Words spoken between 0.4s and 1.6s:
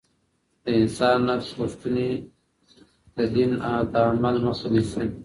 د انسان نفس